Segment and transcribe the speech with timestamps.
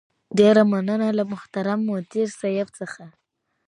[0.37, 3.03] ډېره مننه له محترم مدير صيب څخه